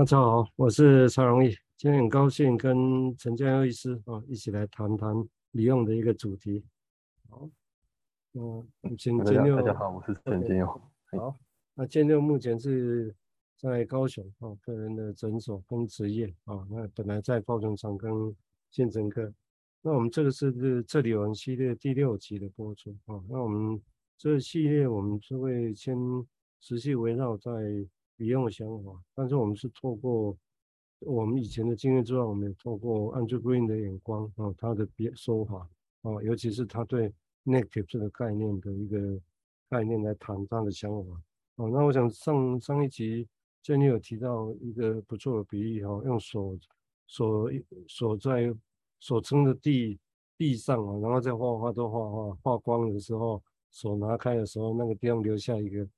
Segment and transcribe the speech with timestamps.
[0.00, 5.14] 大家好，我是曹荣义，今天很高兴跟陈建佑医师啊一起来谈谈
[5.50, 6.64] 李用的一个主题。
[7.28, 7.46] 好，
[8.32, 8.66] 嗯，
[8.96, 9.56] 请建佑。
[9.56, 10.66] 大家好，我是陈建佑。
[11.18, 11.36] 好，
[11.74, 13.14] 那建佑目前是
[13.58, 18.34] 在高雄啊个人的诊所跟职业啊，那本来在高雄长庚
[18.70, 19.30] 精神科。
[19.82, 23.78] 那我们这个是这里有人系列第六集的播出啊，那我们
[24.16, 25.94] 这个系列我们就会先
[26.58, 27.50] 持续围绕在。
[28.20, 30.36] 别用的想法，但是我们是透过
[30.98, 35.66] 我们以前的经验之外，我们也透过 Andrew Green 的眼光啊，他的别说法
[36.02, 37.10] 啊，尤其是他对
[37.46, 39.18] negative 这个概念的一个
[39.70, 41.14] 概念来谈他的想法
[41.56, 41.64] 啊。
[41.70, 43.26] 那我想上上一集
[43.62, 46.58] 建议有提到一个不错的比喻哈，用手
[47.06, 47.48] 手
[47.86, 48.54] 手在
[48.98, 49.98] 所撑的地
[50.36, 55.88] 地上啊，然后在画画都画画画光的时候，手拿开的时候，那个地方留下一个。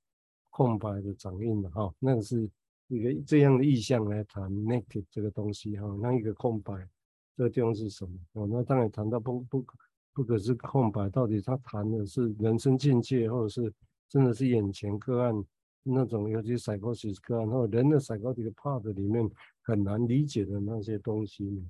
[0.55, 2.47] 空白的掌印的哈，那个是
[2.87, 6.87] 一个这样的意象来谈 native 这个东西哈，那一个空白
[7.35, 8.15] 这个地方是什么？
[8.33, 9.65] 哦，那当然谈到不不
[10.13, 13.73] 不可是空白，到底他谈的是人生境界，或者是
[14.07, 15.43] 真的是眼前个案
[15.81, 19.27] 那种，尤其 psychosis 个案，或者人的 psychotic part 里面
[19.63, 21.65] 很难理解的那些东西呢？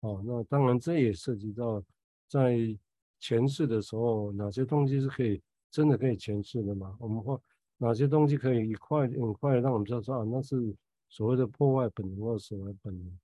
[0.00, 1.82] 哦，那当然这也涉及到
[2.28, 2.58] 在
[3.22, 6.94] 诠释的时候，哪些东西是可以真的可以诠释的吗？
[7.00, 7.34] 我们会。
[7.78, 10.74] 哪些东西可以一块很快的让我们知道说啊，那是
[11.08, 13.18] 所谓的破坏本能或者所谓本能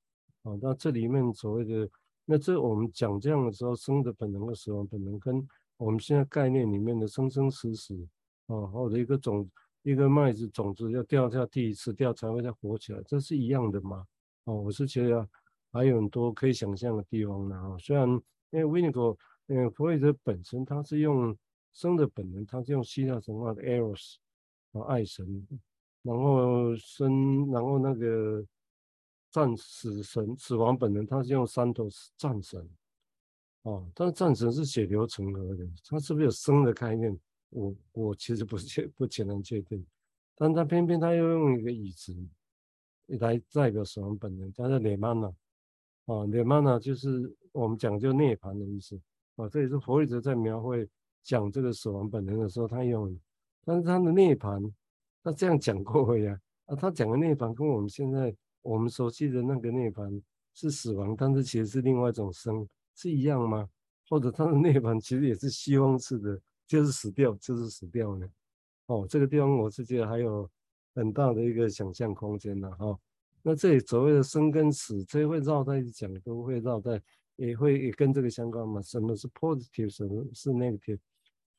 [0.44, 0.58] 啊？
[0.62, 1.90] 那这里面所谓的
[2.24, 7.94] 那这我们讲这样的时候，生的本能和死亡本能，跟我们现在概念里面的生生死死
[8.46, 9.50] 啊，或者一个种
[9.82, 14.06] 一个麦子种子要掉下地死掉才会再活起来，这是一样的吗？
[14.44, 15.28] 哦，我是觉得
[15.72, 17.76] 还有很多可以想象的地方呢啊。
[17.78, 18.08] 虽然
[18.50, 19.16] 因为 Winnicott，
[19.48, 21.36] 嗯，弗洛伊德本身他是用
[21.72, 24.16] 生的本能，他是用希腊神话的 Eros。
[24.82, 25.46] 爱神，
[26.02, 28.44] 然后生，然后那个
[29.30, 32.68] 战死神、死亡本能，他是用三头战神，
[33.62, 37.18] 哦，但是战神是血流成河的，他是不是有生的概念？
[37.50, 39.86] 我我其实不确不全然确定，
[40.34, 42.14] 但他偏偏他又用一个椅子
[43.06, 45.28] 来代表死亡本能，叫做涅曼纳，
[46.06, 49.00] 啊，涅曼纳就是我们讲究涅槃的意思，
[49.36, 50.88] 啊，这也是弗洛伊德在描绘
[51.22, 53.18] 讲这个死亡本能的时候，他用。
[53.64, 54.70] 但是他的涅槃，
[55.22, 56.38] 他这样讲过呀？
[56.66, 60.20] 啊，他讲的涅槃跟我们现在我们熟悉的那个涅槃
[60.54, 63.68] 是死亡，但是其实是另外一种生，是一样吗？
[64.08, 68.26] 或者他的涅槃 其实也是希望式的，就是死掉，就是死掉呢？
[68.86, 70.48] 哦，这个地方我是觉得还有
[70.94, 72.98] 很大的一个想象空间的哈。
[73.42, 77.02] 那这里所谓的生跟死，这会绕在一起讲，都会绕在，
[77.36, 78.80] 也会也跟这个相关嘛？
[78.80, 80.98] 什么是 positive，什么是 negative？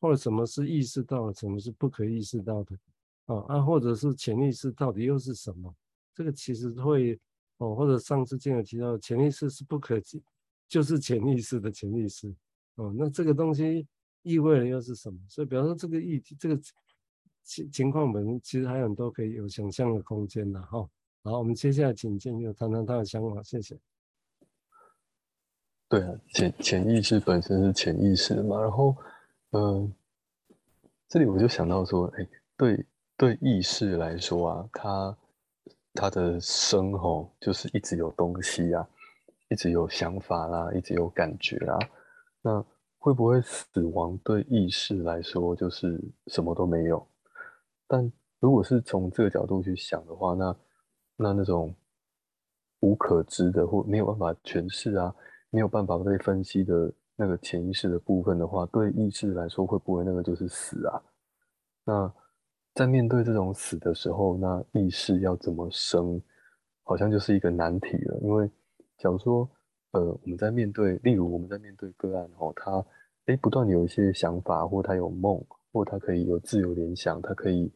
[0.06, 2.78] 或者什么是意识到的，什么是不可意识到的，
[3.26, 5.74] 啊啊，或者是潜意识到底又是什么？
[6.14, 7.20] 这个其实会
[7.58, 10.22] 哦，或者上次经有提到，潜意识是不可及，
[10.68, 12.32] 就是潜意识的潜意识，
[12.76, 13.88] 哦，那这个东西
[14.22, 15.20] 意味的又是什么？
[15.28, 16.56] 所以，比方说这个意，这个
[17.42, 20.88] 情情况我们其实还有很多可以有想象的空间的哈。
[21.24, 23.76] 好，我们接下来请建佑谈谈他的想法，谢谢。
[25.90, 28.96] 对啊，潜潜意识本身是潜意识嘛，然后。
[29.58, 29.90] 嗯，
[31.08, 32.28] 这里我就想到说，哎，
[32.58, 32.86] 对
[33.16, 35.18] 对，意识来说啊，它
[35.94, 38.86] 它的生吼，就是一直有东西啊，
[39.48, 41.80] 一直有想法啦，一直有感觉啊。
[42.42, 42.66] 那
[42.98, 47.08] 会不会死亡对意识来说就是什么都没有？
[47.88, 48.12] 但
[48.42, 50.54] 如果是从这个角度去想的话，那
[51.16, 51.74] 那那种
[52.82, 55.16] 无可知的或没有办法诠释啊，
[55.50, 56.92] 没有办法被分析的。
[57.18, 61.02] 那个潜意识的部分的话，对意识来说会不会那个就是死啊？
[61.86, 62.14] 那
[62.74, 66.22] 在面对这种死的时候，那意识要怎么生，
[66.84, 68.20] 好像就是一个难题了。
[68.22, 68.50] 因为
[68.98, 69.50] 假如说，
[69.92, 72.86] 呃，我们在面对，例如我们在面对个案哦，他
[73.28, 77.72] 诶不断有一些想法，或他有梦，或他可以有自由联想，他可以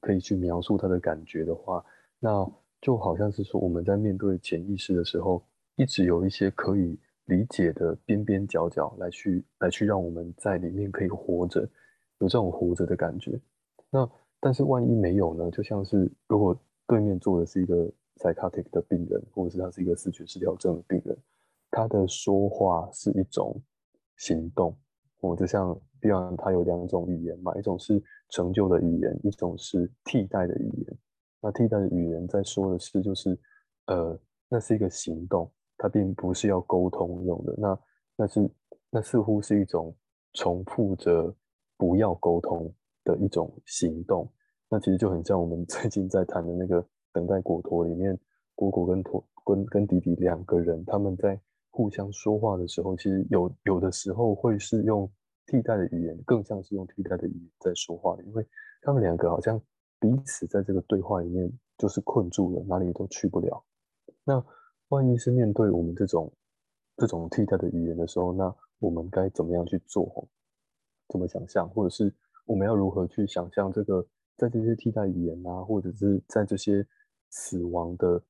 [0.00, 1.84] 可以去描述他的感觉的话，
[2.18, 2.44] 那
[2.80, 5.46] 就好像是说我们在面对潜意识的时候，
[5.76, 6.98] 一直有一些可以。
[7.30, 11.60] 理解的边边角角来去来去让我们在里面可以活着，
[12.18, 13.40] 有这种活着的感觉。
[13.88, 14.08] 那
[14.40, 15.50] 但是万一没有呢？
[15.50, 21.16] 就像是如果对面坐的是一个 psychotic 的病人，或者是他是一个视觉失调症的病人，
[21.70, 23.62] 他的说话是一种
[24.16, 24.76] 行动。
[25.20, 30.98] 我就像，比方他有两种语言嘛，一种是成就的语言，一种是替代的语言。
[31.40, 33.38] 那替代的语言在说的是，就是
[33.86, 34.18] 呃，
[34.48, 35.50] 那是一个行动。
[35.82, 37.78] 它并不是要沟通用的，那
[38.16, 38.50] 那是
[38.90, 39.96] 那似乎是一种
[40.34, 41.34] 重复着
[41.78, 42.70] 不要沟通
[43.02, 44.30] 的一种行动。
[44.68, 48.16] 那其实就很像我们 最近在谈的那个等待果陀里面，
[48.54, 51.40] 果果跟托跟跟弟弟两个人，他们在
[51.70, 55.10] 互相说话的时候，其实有有的时候会是用
[55.46, 58.46] 替代的语言，更像是用替代的语言在说话的，因为
[58.82, 59.58] 他们两个好像
[59.98, 63.64] 彼此在这个对话里面就是困住了，哪里都去不了。
[64.24, 64.44] 那
[64.90, 66.32] 万一是面对我们这种
[66.96, 70.28] 这种替代的语言的时候，那我们该怎么样去做？
[71.08, 72.14] 怎么想象，或者是
[72.44, 74.06] 我们要如何去想象这个，
[74.36, 76.86] 在这些替代语言啊，或者是在这些
[77.30, 78.22] 死亡的，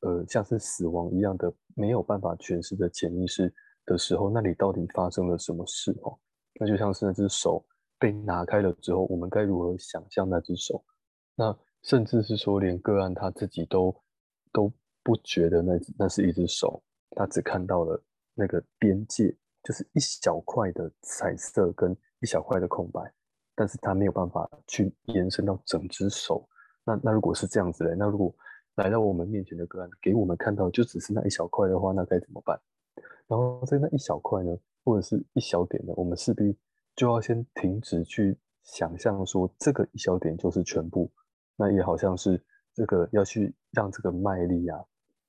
[0.00, 3.52] 呃，像是死亡一样的没有办法诠释的潜意识
[3.84, 5.90] 的时候，那里到底发生了什么事？
[6.02, 6.18] 哦，
[6.60, 7.64] 那就像是那只手
[7.98, 10.84] 被拿开了之后，我们该如何想象那只手？
[11.34, 13.94] 那甚至是说，连个案他自己都
[14.52, 14.72] 都
[15.04, 18.02] 不觉得那那是一只手，他只看到了
[18.34, 23.00] 那个边界，就是一小块的彩色跟一小块的空白，
[23.54, 26.48] 但是他没有办法去延伸到整只手。
[26.84, 28.34] 那那如果是这样子嘞，那如果
[28.76, 32.58] 来到我们面前的个案，给我们看到就只是那一小块的话，那该怎么办？
[33.28, 36.58] 然后在那一小块呢，或者是一小点呢，我们势必
[36.96, 41.12] 就要先停止去想象说这个一小点就是全部。
[41.56, 42.42] 那也好像是
[42.74, 44.84] 这个要去让这个卖力啊，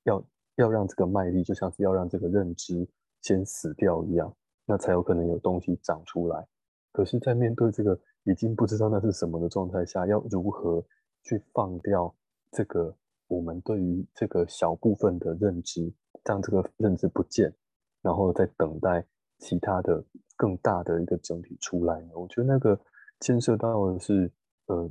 [0.06, 0.24] 要
[0.56, 2.88] 要让这个卖力，就像是要让这个认知
[3.20, 6.46] 先死掉一样，那才有可能有东西长出来。
[6.92, 10.82] 可是，在面对这个已经不知道那是什么的状态下，要如何
[11.22, 12.14] 去放掉
[12.50, 12.96] 这个
[13.28, 15.92] 我们对于这个小部分的认知，
[16.24, 17.52] 让这个认知不见，
[18.00, 19.04] 然后再等待
[19.38, 20.02] 其他的
[20.36, 22.12] 更大的一个整体出来呢？
[22.14, 22.80] 我觉得那个
[23.20, 24.32] 牵涉到的是，
[24.66, 24.90] 呃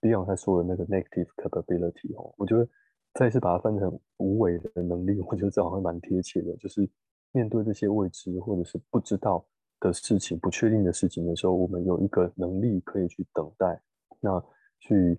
[0.00, 2.68] ，Beyond 他说的那个 negative capability 哦，我觉得
[3.14, 6.88] 再次把它分成无为的能力，我觉得这好像蛮贴切的，就是
[7.32, 9.44] 面对这些未知或者是不知道。
[9.82, 13.80] 的事情，不确定的事情的时候，我们有一个能力可以去等待，
[14.20, 14.38] 那
[14.78, 15.18] 去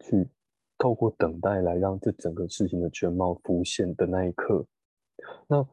[0.00, 0.28] 去
[0.76, 4.62] 透过等待来让这整个事情的全貌浮现的那一刻，
[5.48, 5.66] 那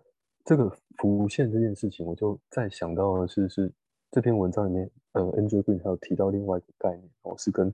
[0.45, 3.69] 这个浮现这件事情，我就再想到的是，是
[4.11, 7.69] 这篇文章里面，呃，Andrew Green 还有提到另外一个概念，哦，是跟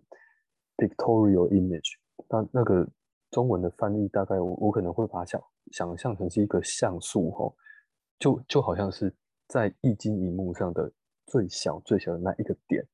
[0.78, 1.94] pictorial image，
[2.28, 2.90] 那那个
[3.32, 5.42] 中文的翻译大概我我可能会把它想
[5.72, 7.54] 想象成是一个像素，哦，
[8.18, 9.16] 就就好像是。
[9.52, 10.94] 在液晶萤幕上的
[11.26, 12.88] 最小最小的那一个点，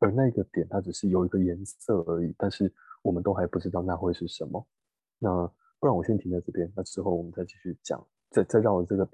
[0.00, 2.70] 而那个点它只是有一个颜色而已，但是
[3.00, 4.68] 我们都还不知道那会是什么。
[5.18, 5.50] 那
[5.80, 9.06] 不然我先停在这边，那之后我们再继续讲，再再让我这个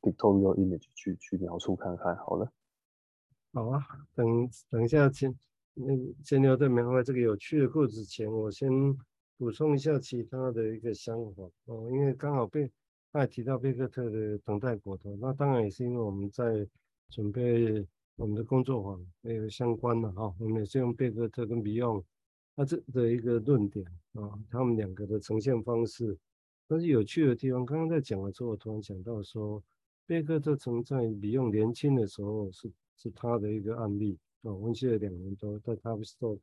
[0.00, 2.52] pictorial image 去去描述看看好了。
[3.52, 3.82] 好啊，
[4.14, 5.36] 等等一下先
[5.74, 5.92] 那
[6.22, 8.70] 先留在描绘这个有趣的故事前，我先
[9.38, 12.70] 补充一下其他的一个想法哦，因为刚好被。
[13.10, 16.68] 他也提到贝克特的等待国度，那当然也是因为我们在
[17.08, 17.82] 准备
[18.16, 22.04] 我们的工作坊，也有相关的哈，我们也是用贝克特跟 Beyond
[22.54, 23.82] 他这的一个论点
[24.12, 26.18] 啊，他们两个的呈现方式。
[26.68, 29.64] 但是有趣的地方，刚刚在讲的时候，我突然想到说，
[30.06, 36.38] 贝克特曾在比昂年轻的时候是是他的一个案例啊，温习了两年多在 Tavistock。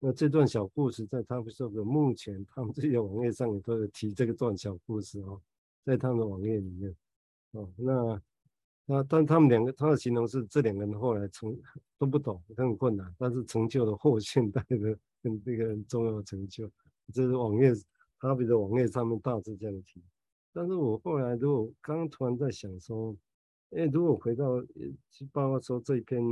[0.00, 5.40] 那这段小故事在 Tavistock 目前他们这些网页上也都有提这个段小故事哦。
[5.84, 6.96] 在他们的网页里面，
[7.52, 8.22] 哦，那
[8.86, 11.54] 那但他们两个，他的形容是这两个人后来成
[11.98, 16.70] 都不懂，很困难，但是成就了后现代的跟这个很重要的成就。
[17.12, 17.70] 这是网页，
[18.18, 20.02] 他们的网页上面大致这样提。
[20.54, 23.14] 但是我后来如果刚刚突然在想说，
[23.70, 24.58] 哎，如果回到
[25.10, 26.22] 就包括说这篇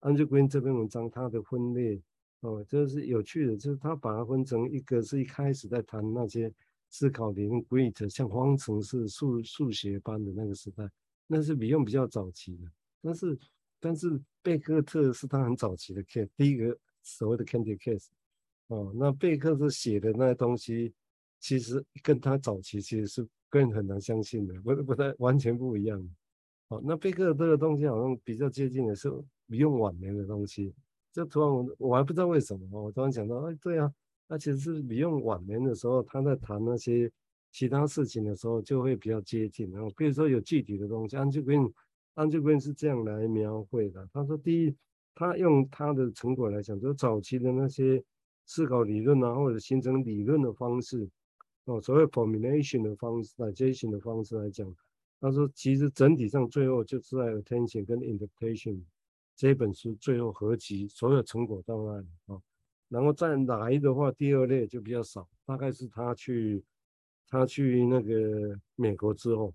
[0.00, 2.00] Andrew Green 这篇文章，它的分类
[2.44, 6.52] 哦，这是有趣的，就是他把它分成一个是一开始在谈那些。
[6.90, 10.88] 思考里面，Great 像方程式数数学班的那个时代，
[11.26, 12.70] 那是 Beyond 比较早期的。
[13.02, 13.36] 但是，
[13.80, 18.06] 但是贝克特是他很早期的 case，第一个所谓的 Candy case。
[18.68, 20.94] 哦，那贝克特写的那些东西，
[21.40, 26.00] 其实跟他早期其实是更很难相信的，不不太完全不一样。
[26.68, 29.08] 哦，那贝克特的东西好像比较接近的是
[29.48, 30.72] Beyond 晚年的东西。
[31.14, 33.90] 这突然我我还不知道为什么，我突然想到，哎，对啊。
[34.26, 37.08] 那其实是你用晚年的时候，他在谈那些
[37.52, 39.70] 其他事情的时候，就会比较接近。
[39.70, 44.08] 然后比如说有具体的东西，Andrew Green，Andrew Green 是这样来描绘的。
[44.12, 44.74] 他说，第一，
[45.14, 48.02] 他用他的成果来讲，就早期的那些
[48.44, 51.08] 思考理论啊，或者形成理论的方式，
[51.66, 54.74] 哦，所谓 formulation 的方式，digestion 的方式来讲，
[55.20, 58.80] 他说其实整体上最后就是在 attention 跟 interpretation
[59.36, 62.40] 这本书最后合集所有成果档案啊。
[62.88, 66.62] 然后再来的话，第二类就比较少，大概是他去
[67.26, 69.52] 他去那个美国之后，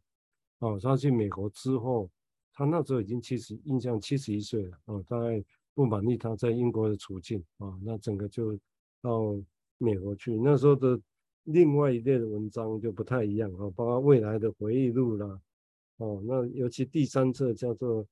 [0.60, 2.10] 哦，他去美国之后，
[2.54, 5.42] 他那时候已经七十，印象七十一岁了，哦，大概
[5.74, 8.60] 不满意他在英国的处境，啊、哦，那整个就
[9.02, 9.40] 到
[9.78, 10.36] 美国去。
[10.38, 11.00] 那时候的
[11.44, 15.40] 另外一类的文章就不太一样啊，包括未来的回忆录啦，
[15.98, 18.06] 哦，那尤其第三册叫做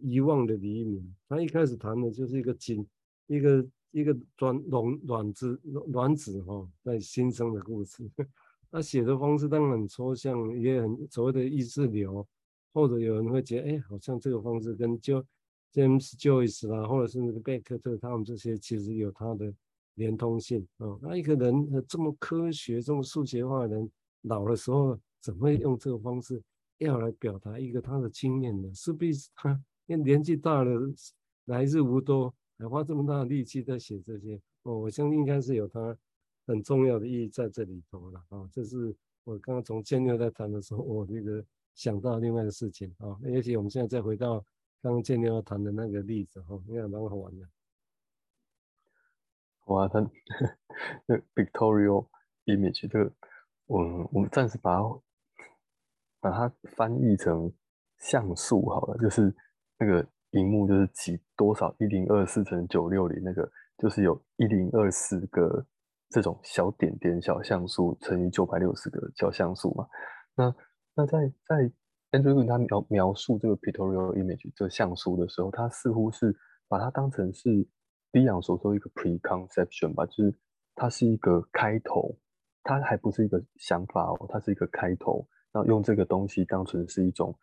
[0.00, 2.86] 遗忘的黎明，他一开始谈的就是一个精，
[3.26, 5.60] 一个一个卵卵卵子
[5.92, 8.08] 卵子哈在新生的故事。
[8.70, 12.26] 他写的方式当然很抽象，也很所谓的意识流，
[12.74, 15.24] 或者有人会觉得，哎，好像这个方式跟就
[15.72, 19.54] James Joyce 啦，或者是那个贝克特他们这些其实有他的
[19.94, 20.98] 连通性啊。
[21.00, 23.90] 那一个人这么科学、这么数学化的人，
[24.22, 26.42] 老的时候怎么会用这个方式
[26.78, 28.72] 要来表达一个他的经验呢？
[28.74, 29.50] 势必他
[29.86, 30.80] 因为年纪大了，
[31.46, 35.96] 来日无多，还花这么大的力气在写这些，哦，我相信应该是有他。
[36.48, 38.48] 很重要的意义在这里头了啊！
[38.52, 43.18] 这是我刚刚从建六在谈的时候，我这个想到另外的事情啊。
[43.24, 44.38] 而且我们现在再回到
[44.80, 47.48] 刚刚建六要谈的那个例子哈，应该蛮好玩的。
[49.64, 50.08] 哇，他
[51.06, 52.06] 那 victorial
[52.44, 53.12] image 这个，
[53.66, 55.00] 我我们暂时把它
[56.26, 57.52] 把它翻译成
[57.98, 59.34] 像素好了，就是
[59.78, 65.66] 那个荧幕就是几多少一零二四乘九六零那个，就是有一零二四个。
[66.08, 69.88] 这种小点点小像素乘以九百六十个小像素嘛，
[70.36, 70.54] 那
[70.94, 71.70] 那在在
[72.12, 76.32] Andrew 他描描述这个 pictorial image 这个像素的时候，他似乎是
[76.68, 77.48] 把它当成是
[78.12, 80.32] Beyond 所说一个 preconception 吧，就是
[80.76, 82.16] 它是一个开头，
[82.66, 87.34] 它还不是一个想法哦，它是一个开头，然后用这个东西当成是一种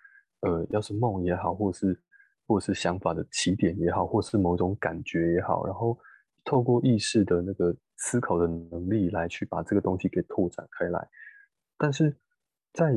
[0.42, 2.00] 呃，要是梦也好，或是
[2.46, 5.98] 或是想法的起点也好，或是某种感觉也好，然后
[6.44, 7.76] 透过意识的那个。
[7.96, 11.08] 思考的能力来去把这个东西给拓展开来，
[11.78, 12.14] 但是
[12.74, 12.92] 在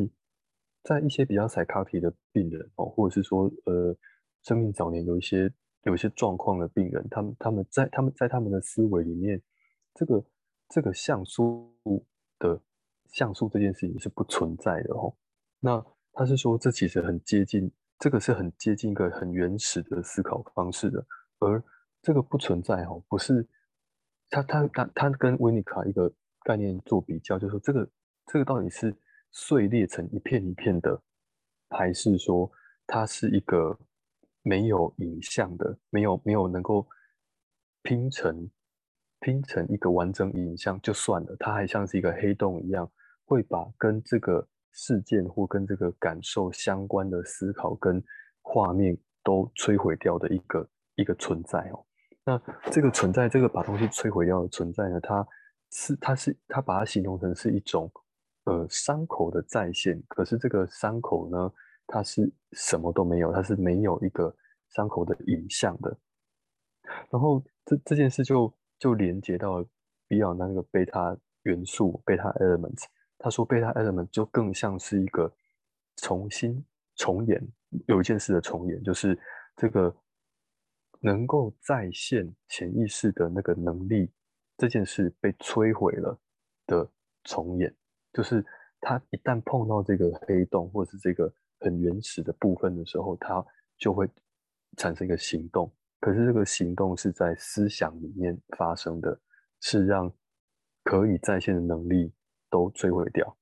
[0.82, 3.96] 在一些比较 psychotic 的病人哦，或者是说呃
[4.42, 5.52] 生命早年有一些
[5.84, 9.40] 有一些状况的病人，他们他们在他们在他们的思维里面，
[9.94, 10.24] 这个
[10.70, 11.72] 这个像素
[12.38, 12.60] 的
[13.12, 15.14] 像素这件事情是不存在的哦。
[15.60, 21.04] 那他是说这其实很接近，这个是很接近一个很原始的思考方式的，
[21.38, 21.62] 而
[22.02, 23.48] 这个不存在哦，不是。
[24.28, 27.88] 他他他他跟维尼卡一个概念做比较，就是说这个
[28.26, 28.92] 这个到底是
[29.30, 31.00] 碎裂成一片一片的，
[31.70, 32.50] 还是说
[32.88, 33.78] 它是一个
[34.42, 36.84] 没有影像的，没有没有能够
[37.82, 38.50] 拼成
[39.26, 42.88] 拼成一个完整影像就算了，它还像是一个黑洞一样，
[43.24, 48.00] 会把跟这个事件或跟这个感受相关的思考跟
[48.40, 51.84] 画面都摧毁掉的一个一个存在哦。
[52.24, 52.40] 那
[52.70, 55.00] 这个存在，这个把东西摧毁掉的存在呢？
[55.00, 55.26] 它
[55.72, 57.90] 是，它是，它把它形容成是一种，
[58.44, 60.00] 呃，伤口的再现。
[60.06, 61.52] 可是这个伤口呢，
[61.84, 64.32] 它是什么都没有，它是没有一个
[64.68, 65.98] 伤口的影像的。
[67.10, 69.64] 然后这这件事就就连接到
[70.08, 72.84] 比尔那个贝塔元素，贝塔 element。
[73.18, 75.32] 他说贝塔 element 就更像是一个
[75.96, 76.64] 重新
[76.96, 77.40] 重演，
[77.86, 79.18] 有一件事的重演，就是
[79.56, 79.94] 这个。
[81.00, 84.10] 能够再现潜意识的那个能力，
[84.56, 86.18] 这件事被摧毁了
[86.66, 86.90] 的
[87.22, 87.72] 重演，
[88.14, 88.44] 就是
[88.80, 93.44] 他一旦碰到这个黑洞或是这个很原始的部分的时候，他
[93.76, 94.08] 就会
[94.78, 95.70] 产生一个行动。
[96.06, 99.20] 可是这个行动是在思想里面发生的，
[99.60, 100.08] 是让
[100.84, 102.14] 可以再现的能力
[102.48, 103.36] 都摧毁掉。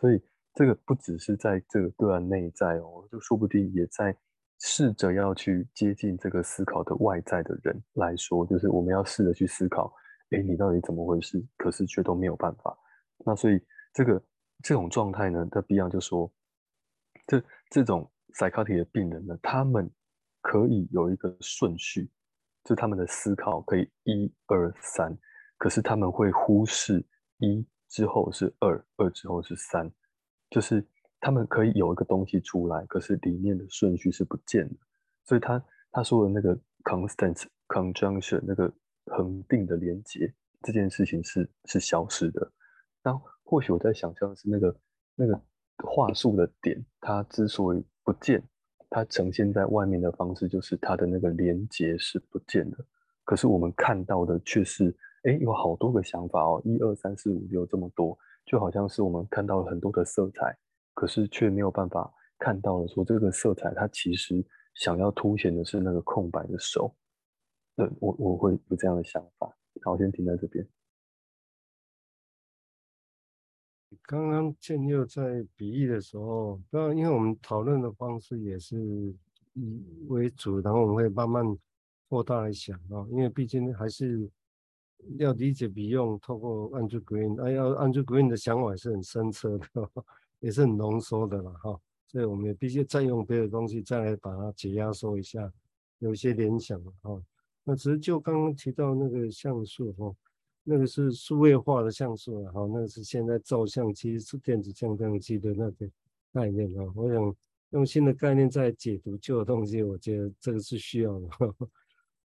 [0.00, 0.20] 所以
[0.52, 4.16] 这个不只是在这个个案内在哦，就说不定也在。
[4.58, 9.92] 试着要去接近这个思考的外在的人来说，就是我们要试着去思考，
[10.30, 11.44] 哎，你到底怎么回事？
[11.56, 12.76] 可是却都没有办法。
[13.24, 13.60] 那所以
[13.92, 14.20] 这个
[14.62, 16.32] 这种状态呢，他必要就说，
[17.28, 19.88] 这这种 psychotic 的病人呢，他们
[20.42, 22.10] 可以有一个顺序，
[22.64, 25.16] 就他们的思考可以一二三，
[25.56, 27.02] 可是他们会忽视
[27.38, 29.90] 一之后是二，二之后是三，
[30.50, 30.86] 就是。
[31.24, 34.74] 他们可以有一个东西出来，可是里面的顺序是不见的，
[35.24, 38.68] 所以他他说的那个 constant conjunction 那个
[39.06, 42.52] 恒定的连接这件事情是是消失的。
[43.04, 44.76] 那或许我在想象是那个
[45.14, 45.40] 那个
[45.86, 48.42] 话术的点，它之所以不见，
[48.94, 52.76] 它呈现在外面的方式就是它的那个连接是不见的。
[53.24, 60.54] 可是我们看到的却是，哎，有好多个想法哦，一二三四五六这么多，就好像是我们看到了很多的色彩。
[60.92, 64.44] 可是却没有办法看到了，说这个色彩它其实
[64.74, 66.94] 想要凸显的是那个空白的手。
[67.74, 69.46] 对，我我会有这样的想法。
[69.82, 70.68] 好，我先停在这边。
[74.02, 78.78] 刚刚建佑在比喻的时候，当然因为我们讨论的方式也是
[79.54, 81.44] 以为主，然后我们会慢慢
[82.08, 84.28] 扩大来想啊，因为毕竟还是
[85.18, 89.90] 要理解比用透过 Andrew Green，哎，要 Andrew Green 的想法也是很深刻的，
[90.40, 91.78] 也是很浓缩的了哈。
[92.06, 95.50] 所以我们也必须再用别的东西再来把它解压缩一下，
[95.98, 97.22] 有一些联想哈。
[97.64, 100.14] 那只是就刚刚提到那个像素哈，
[100.64, 105.88] 那个是数位化的像素啊，好，那个是现在照相机是电子相机机的那个
[106.32, 106.92] 概念啊。
[106.94, 107.34] 我想
[107.70, 111.28] 用新的概念在解读旧的东西，我觉得这个是需要的。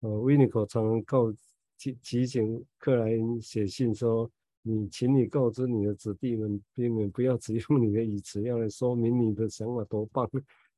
[0.00, 1.32] 呃，Winiko 常常告
[1.78, 4.30] 提提醒克莱因写信说。
[4.68, 10.28] 你，请你告知你的子弟们，避免不要只用你的椅子，要来说明你的想法多棒。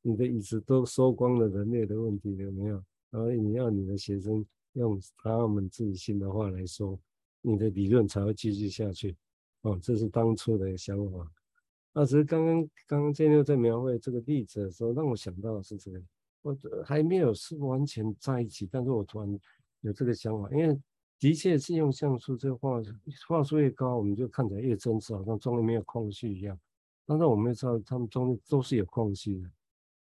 [0.02, 2.84] 你的椅子都说光了人类的问题有没有？
[3.10, 7.00] 然后你要你的学生用他们自己新的话来说，
[7.48, 9.16] 你的理论才会继续下去。
[9.62, 11.30] 哦，这是当初的想法。
[11.92, 16.00] 那只是刚刚刚刚建六在描绘这个例子的时候，让我想到的是这个，
[16.42, 19.40] 我还没有是完全在一起，但是我突然
[19.80, 20.78] 有这个想法，因为。
[21.20, 22.80] 的确是用像素这个画
[23.26, 26.56] 画素越高，我们就看起来越真实，好像中间没有空隙一样。
[27.04, 29.50] 但是我们知道，他们中间都是有空隙的，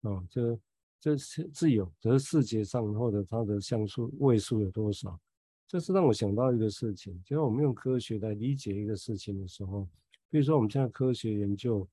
[0.02, 0.58] 哦，这
[1.00, 5.18] 这是自由，只是视觉上或者它的像素位数有多少。
[5.68, 9.86] 这是让我想到一个事情，就是我们用科学来理解一个事情的时候，
[10.30, 11.86] 比如说我们现在科学研究，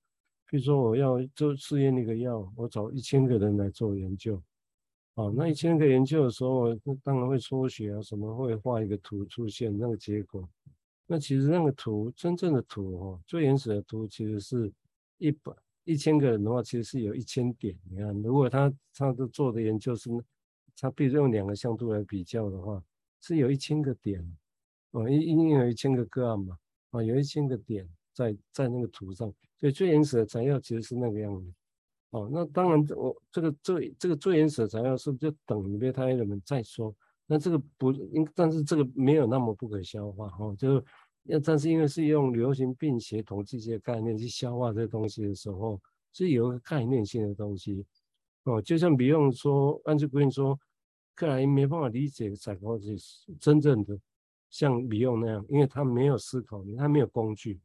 [0.48, 4.42] 比如说我要做试验那个药，我找一千个人来做研究。
[5.16, 10.48] 啊，那一千个研究的时候，那当然会抽血啊，什么会画一个图出现那个结果。
[11.06, 14.72] 那其实那个图，真正的图哈，最原始的图其实是
[15.20, 15.52] 一百
[15.84, 17.76] 一千个人的话，其实是有一千点。
[17.92, 20.10] 你看，如果他他的做的研究是，
[20.76, 22.84] 他比如用两个像素来比较的话，
[23.26, 24.22] 是有一千个点，
[24.92, 26.58] 哦，一一定有一千个个案嘛，
[26.92, 31.54] 啊，有一千个点在在那个图上，所以最原始的材料其实是那个样子。
[32.10, 36.94] 哦，那当然，我这个最这个最原始的材料是不是就等于胚胎人们再说？
[37.26, 40.56] 那这个不应，但是这个没有那么不可消化哈、哦。
[40.60, 40.76] 就
[41.24, 45.82] 要，但是因为是用流行病学统计学概念去消化这东西的时候，
[46.12, 47.86] 是有一个概念性的东西。
[48.44, 50.60] 哦，就像比方说，Andrew Green 说，
[51.16, 52.98] 克莱因没办法理解散户是
[53.40, 54.00] 真正的
[54.50, 57.60] 像比用那样，因为他没有思考，他没有工具。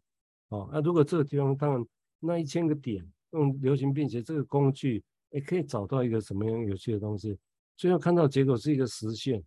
[0.49, 1.87] 哦，那如果这个地方，当然
[2.21, 3.07] 那一千个点。
[3.33, 7.39] 用流行病学这个工具，也可以找到一个什么样有趣的东西。
[7.77, 9.45] 最后看到结果是一个实线，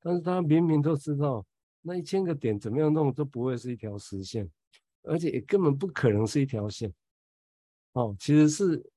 [0.00, 1.44] 但是他明明都知道
[1.82, 4.50] 那一千个点怎么样弄都不会是一条实线，
[5.02, 6.90] 而且也根本不可能是一条线。
[7.92, 8.90] 哦，其实是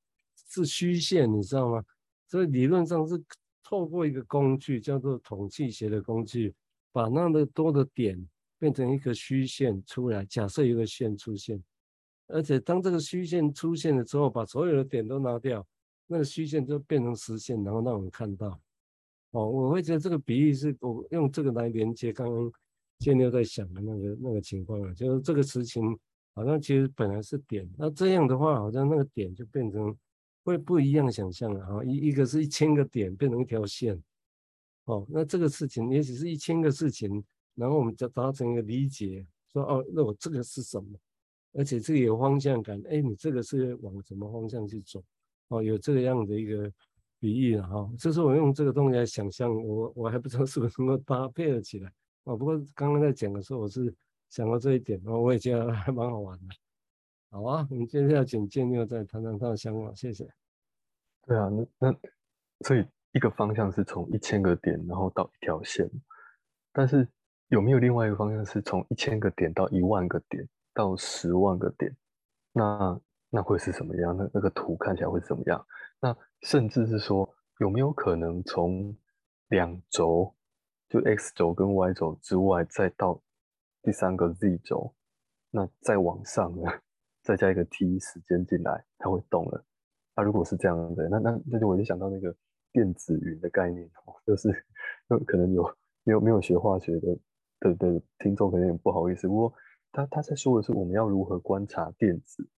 [0.48, 1.84] 是虚线，你知道吗？
[2.30, 3.22] 所以理论上是
[3.64, 6.54] 透过一个工具叫做统计学的工具，
[6.92, 8.22] 把那么多的点
[8.60, 10.26] 变成一个虚线出来。
[10.26, 11.64] 假设一个线出现。
[12.28, 15.66] 而且当这个虚线出现了之后，把所有的点都拿掉，
[16.08, 18.60] 那个虚线就变成实线，然后让我们看到。
[19.32, 22.52] 哦，我会觉得这个比喻是我用这个来连接刚刚
[23.00, 25.84] 建六在想的那个那个情况啊，就是这个事情
[26.34, 29.96] 好像其实本来是点，那这样的话好像那个点就变成
[30.44, 34.02] 会不一样想象了哈，一一个是一千个点变成一条线，
[34.86, 37.24] 哦，那这个事情也许是一千个事情，
[37.56, 41.00] 然后我们就达成一个理解，说哦，那我这个是什么？
[41.54, 45.04] 而且这个有方向感，哎，你这个是往什么方向去走？
[45.50, 46.72] 哦，有这个样的一个
[47.20, 47.90] 比喻了哈。
[47.98, 51.94] 这是我用这个东西来想象，我我还不知道是不是能够搭配了起来。
[52.24, 53.94] 哦，不过刚刚在讲的时候，我是
[54.30, 56.56] 想到这一点，然哦，我也觉得还蛮好玩的。
[57.34, 60.24] 好啊，我们接下来请建六再谈谈他的想法，谢谢。
[61.26, 61.98] 对啊，那那
[62.64, 65.90] 所以一个方向是从一千个点，然后到一条线，
[66.72, 67.10] 但是
[67.48, 70.48] 有没有另外一个方向是从一千个点到一万个点？
[70.76, 71.98] 到十万个点，
[72.52, 74.16] 那那会是什么样？
[74.16, 75.66] 那那个图看起来会怎么样？
[76.00, 78.96] 那甚至是说，有没有可能从
[79.48, 80.32] 两轴，
[80.88, 83.20] 就 x 轴跟 y 轴之外，再到
[83.82, 84.94] 第三个 z 轴，
[85.50, 86.72] 那再往上呢，
[87.24, 89.66] 再加一个 t 时间进来，它会动了。
[90.16, 92.36] 那、如果是这样的，那那那就我就想到那个
[92.72, 94.52] 电子云的概念哦，就是
[95.10, 95.64] 就可能有
[96.04, 97.18] 没有没有学化学的
[97.60, 99.54] 的的听众可能有点不好意思，不过。
[99.96, 102.50] 他他在说的是我们要如何观察电子，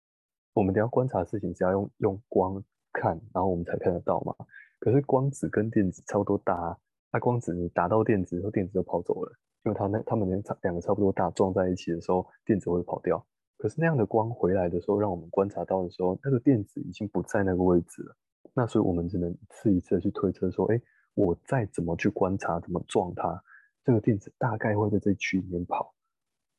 [0.54, 4.34] 我们得要观察事情是要用用光看，然后我们才看得到嘛。
[4.80, 6.80] 可是光子跟电子差不多大，
[7.12, 13.21] 那光子你打到电子，然后电子就跑走了，因为它那它们两两个差不多大，撞在一起的时候，电子会跑掉。
[13.57, 18.15] 可是那样的光回来的时候，让我们观察到的时候，那个电子已经不在那个位置了。
[18.53, 20.81] 那所以我们只能一次一次的去推测说，哎，
[21.13, 23.43] 我再怎么去观察，怎么撞它，
[23.83, 25.93] 这个电子大概会在这区里面跑。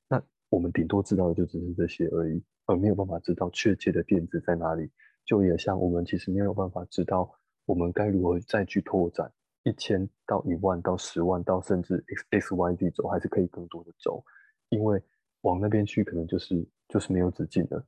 [0.09, 4.91] 那我们顶多知道的就只是这些而已，而没有办法知道确切的电子在哪里。
[5.25, 7.31] 就也像我们其实没有办法知道
[7.65, 9.31] 我们该如何再去拓展
[9.65, 14.25] 一千到一万到十万到甚至 x x y z 轴，还是可以更多的轴，
[14.69, 15.03] 因为
[15.41, 17.85] 往那边去可能就是就是没有止境的，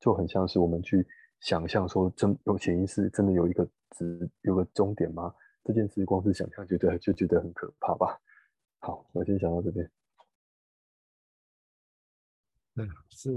[0.00, 1.06] 就很像是我们去
[1.40, 5.34] 想象说真有潜意识真的有一个值有个终点吗？
[5.64, 8.20] 这件事光是想象觉得就觉得很可怕吧。
[8.80, 9.88] 好，我先想到这边。
[12.74, 13.30] 对，是，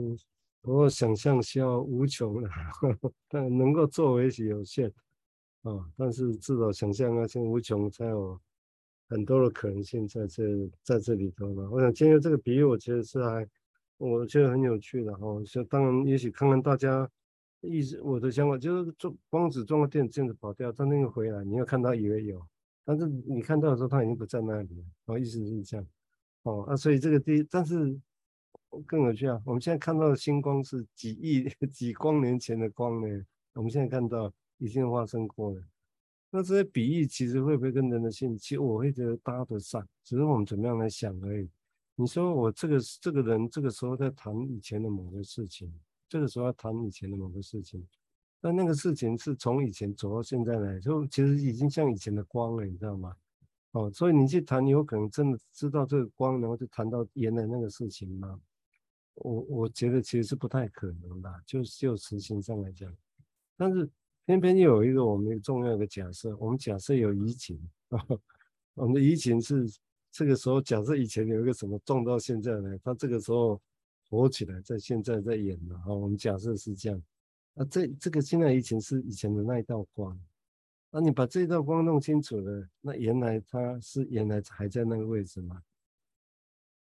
[0.62, 2.49] 不过想象需要无穷的，
[3.30, 4.91] 但能够作为是有限，
[5.62, 8.41] 啊、但是至少想象啊，像无穷才有
[9.08, 10.43] 很多的可能性在这
[10.82, 11.69] 在这里头嘛。
[11.69, 13.47] 我想今天这个比喻，我觉得是还，
[13.97, 15.41] 我觉得很有趣的哈。
[15.45, 17.10] 就、当然，也许看看大家
[17.62, 22.45] 意思，我的想法就是，做光子装个电子，电子跑掉，但那个回来，你要看到以为有，
[22.84, 24.84] 但是你看到的时候，它已经不在那里了。
[25.05, 25.88] 哦，意思是这样，
[26.43, 27.99] 哦，啊，所以这个第，但是。
[28.86, 29.41] 更有趣啊！
[29.45, 33.25] 我们现在看到的星光是几亿、 几光年前的光呢？
[33.53, 35.63] 我们现在看到已经发生过了。
[36.29, 38.38] 那这些比喻其实会不会跟人的心？
[38.38, 41.49] 其实我会觉得搭得上，只是我们怎么样来想而已。
[41.95, 45.73] 你说我这个这个人这个时候在谈以前的某个事情，
[46.10, 47.86] 这个时候要谈以前的某个事情，
[48.41, 53.15] 但那个事情是从以前走到现在来，就其实已经像以前的光了，你知道吗？
[53.71, 58.39] 哦，所以你去谈，有可能真的知道这个光，然后就谈到原来那个事情吗？
[59.15, 62.93] 我我觉得其实是不太可能的，就就实行上来讲，
[63.55, 63.89] 但是
[64.25, 67.58] 偏偏又有一个我们重要的假设，我们假设有移情，
[68.75, 69.65] 我们的移情是
[70.15, 73.62] 这个时候假设以前有一个什么撞到现在呢，他这个时候
[74.10, 77.04] 活起来，在现在在演了，我们假设是这样，
[77.54, 80.17] 那这这个现在移情是以前的那一道光，
[80.89, 85.62] 那你把这一道光弄清楚了，那原来它是原来还在那个位置吗？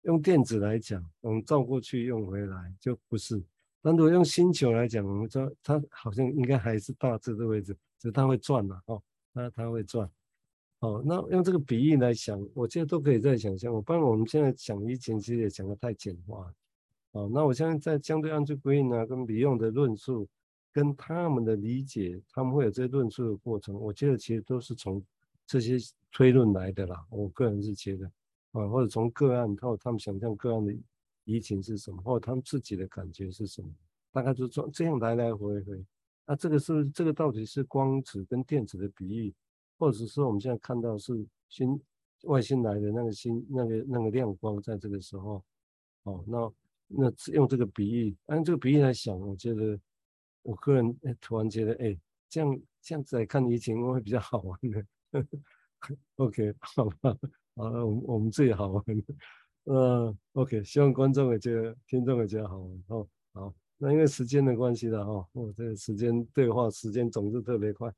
[0.03, 3.43] 用电子来讲，我们照过去用回来就不是。
[3.83, 10.09] 但如果用星球来讲，我们说它好像应该还是大致的位置，只是它会转了哦，它它会转。
[10.85, 13.73] 哦，那用这个比喻来想，我觉得都可以再想象。
[13.73, 16.53] 我不然我们现在讲移情，其实也讲得太简化。
[17.13, 20.29] 哦，那我现在在相对按区归因呢，跟比用的论述，
[20.73, 25.03] 跟他们的理解，他们会有这些论述的过程，我觉得其实都是从
[25.47, 25.79] 这些
[26.13, 27.03] 推论来的啦。
[27.09, 28.11] 我个人是觉得。
[28.53, 30.73] 啊，或者从个案，或者他们想象个案的
[31.25, 33.69] 移情是什么，或者他们自己的感觉是什么，
[34.13, 35.85] 大概就这这样来来回回。
[36.25, 39.35] 那这个是这个到底是光子跟电子的比喻，
[39.79, 41.81] 或者是我们现在看到是新
[42.23, 45.45] 外星来的那个新那个那个亮光，在这个时候，
[46.05, 46.53] 哦，那
[46.87, 49.79] 那用这个比喻，按这个比喻来想，我觉得
[50.43, 54.85] 我个人突然觉得，哎，这样这样子来看疫情会比较好玩的。
[56.17, 57.17] OK，好吧。
[57.57, 58.85] 好，我们我们自己好玩，
[59.65, 63.09] 呃，OK，希望观众也觉得，听众也觉得好玩哦。
[63.33, 67.93] 好，那因为时间的关系了哈，我、这个时间对话时间总是特别快，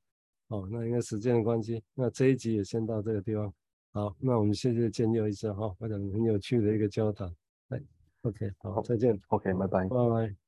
[0.48, 3.52] 好，那因为时间的关系，那这一集也先到这个地方。
[3.92, 7.34] 好，那我们谢谢建佑医生哈，我想很有趣的一个交谈。
[7.70, 7.82] 哎
[8.22, 9.18] ，OK，好，再见。
[9.28, 9.88] OK，拜拜。
[9.88, 10.45] 拜拜。